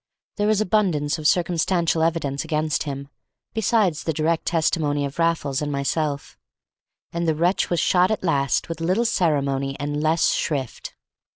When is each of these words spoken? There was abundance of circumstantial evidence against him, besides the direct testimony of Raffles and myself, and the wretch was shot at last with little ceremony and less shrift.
There 0.37 0.47
was 0.47 0.59
abundance 0.59 1.19
of 1.19 1.27
circumstantial 1.27 2.01
evidence 2.01 2.43
against 2.43 2.85
him, 2.89 3.07
besides 3.53 4.01
the 4.03 4.13
direct 4.13 4.47
testimony 4.47 5.05
of 5.05 5.19
Raffles 5.19 5.61
and 5.61 5.71
myself, 5.71 6.39
and 7.13 7.27
the 7.27 7.35
wretch 7.35 7.69
was 7.69 7.79
shot 7.79 8.09
at 8.09 8.23
last 8.23 8.67
with 8.67 8.81
little 8.81 9.05
ceremony 9.05 9.77
and 9.79 10.01
less 10.01 10.31
shrift. 10.31 10.95